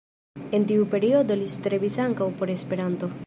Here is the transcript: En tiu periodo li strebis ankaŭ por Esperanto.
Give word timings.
En 0.57 0.63
tiu 0.71 0.87
periodo 0.93 1.37
li 1.43 1.51
strebis 1.57 1.99
ankaŭ 2.07 2.31
por 2.43 2.55
Esperanto. 2.57 3.17